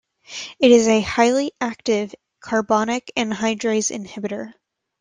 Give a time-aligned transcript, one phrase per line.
[0.57, 4.53] It is a highly active carbonic anhydrase inhibitor.